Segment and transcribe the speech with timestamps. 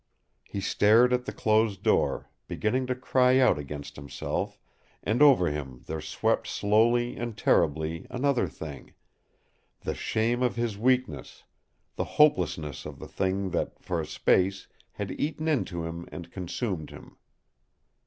[0.43, 4.57] He stared at the closed door, beginning to cry out against himself,
[5.03, 8.95] and over him there swept slowly and terribly another thing
[9.81, 11.43] the shame of his weakness,
[11.97, 16.89] the hopelessness of the thing that for a space had eaten into him and consumed
[16.89, 17.17] him.